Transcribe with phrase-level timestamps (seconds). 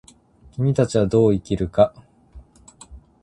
[0.55, 1.93] 君たちはどう生きるか。